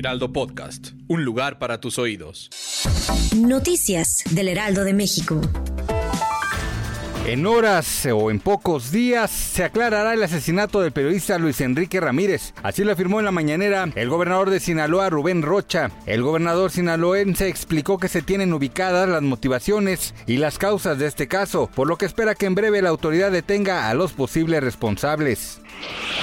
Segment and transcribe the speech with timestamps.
[0.00, 2.48] Heraldo Podcast, un lugar para tus oídos.
[3.36, 5.42] Noticias del Heraldo de México.
[7.26, 12.54] En horas o en pocos días se aclarará el asesinato del periodista Luis Enrique Ramírez.
[12.62, 15.90] Así lo afirmó en la mañanera el gobernador de Sinaloa, Rubén Rocha.
[16.06, 21.28] El gobernador sinaloense explicó que se tienen ubicadas las motivaciones y las causas de este
[21.28, 25.60] caso, por lo que espera que en breve la autoridad detenga a los posibles responsables.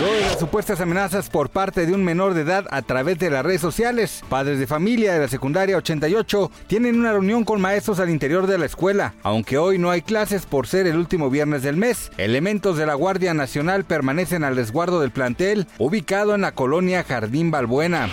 [0.00, 3.44] Luego las supuestas amenazas por parte de un menor de edad a través de las
[3.44, 8.10] redes sociales, padres de familia de la secundaria 88 tienen una reunión con maestros al
[8.10, 9.14] interior de la escuela.
[9.22, 12.94] Aunque hoy no hay clases por ser el último viernes del mes, elementos de la
[12.94, 18.08] Guardia Nacional permanecen al resguardo del plantel ubicado en la colonia Jardín Balbuena.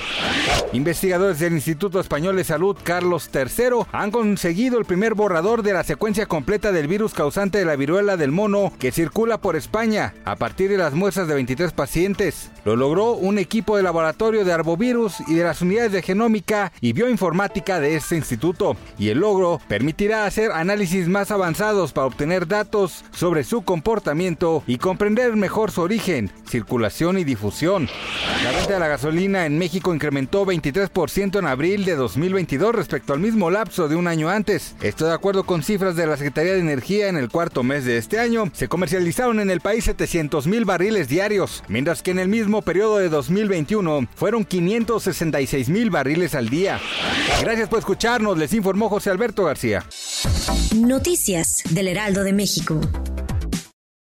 [0.74, 5.84] Investigadores del Instituto Español de Salud Carlos III han conseguido el primer borrador de la
[5.84, 10.36] secuencia completa del virus causante de la viruela del mono que circula por España a
[10.36, 12.52] partir de las muestras de 23 pacientes.
[12.64, 16.94] Lo logró un equipo de laboratorio de arbovirus y de las unidades de genómica y
[16.94, 18.78] bioinformática de este instituto.
[19.00, 24.78] Y el logro permitirá hacer análisis más avanzados para obtener datos sobre su comportamiento y
[24.78, 27.90] comprender mejor su origen, circulación y difusión.
[28.44, 33.20] La venta de la gasolina en México incrementó 23% en abril de 2022 respecto al
[33.20, 34.76] mismo lapso de un año antes.
[34.82, 37.98] Esto de acuerdo con cifras de la Secretaría de Energía en el cuarto mes de
[37.98, 38.46] este año.
[38.54, 41.08] Se comercializaron en el país 700 mil barriles
[41.68, 46.80] mientras que en el mismo periodo de 2021 fueron 566 mil barriles al día.
[47.42, 49.86] Gracias por escucharnos, les informó José Alberto García.
[50.76, 52.80] Noticias del Heraldo de México.